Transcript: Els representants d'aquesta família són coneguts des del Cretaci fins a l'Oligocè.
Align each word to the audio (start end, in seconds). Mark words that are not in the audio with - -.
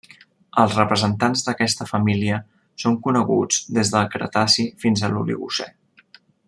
Els 0.61 0.77
representants 0.77 1.43
d'aquesta 1.49 1.87
família 1.91 2.39
són 2.85 2.97
coneguts 3.09 3.61
des 3.79 3.95
del 3.97 4.11
Cretaci 4.17 4.69
fins 4.87 5.05
a 5.09 5.13
l'Oligocè. 5.13 5.71